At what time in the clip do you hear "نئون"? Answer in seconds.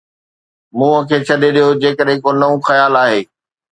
2.39-2.57